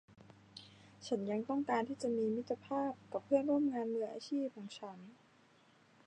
[1.07, 4.99] ฉันยังต้องการที่จะมีมิตรภาพกับเพื่อนร่วมงานมืออาชีพของฉัน